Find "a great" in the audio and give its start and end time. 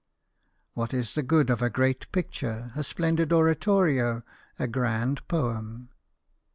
1.61-2.11